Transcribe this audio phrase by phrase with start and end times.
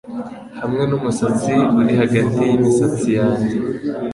[0.61, 3.55] Hamwe n'umusatsi uri hagati yimisatsi yanjye-